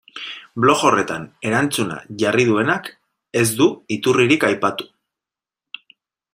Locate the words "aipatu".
4.51-4.89